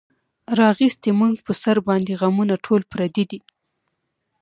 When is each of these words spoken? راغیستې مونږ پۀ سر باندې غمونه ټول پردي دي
راغیستې 0.59 1.09
مونږ 1.19 1.35
پۀ 1.45 1.53
سر 1.61 1.77
باندې 1.87 2.17
غمونه 2.19 2.55
ټول 2.65 2.81
پردي 2.91 3.23
دي 3.31 3.39